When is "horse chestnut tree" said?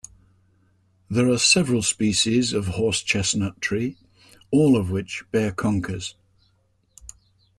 2.69-3.97